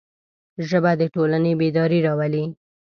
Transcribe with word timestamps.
ژبه 0.67 0.91
د 0.99 1.01
ټولنې 1.13 1.51
بیداري 1.59 1.99
راولي 2.07 2.45